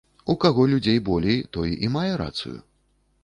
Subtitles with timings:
[0.33, 2.57] У каго людзей болей, той і мае рацыю.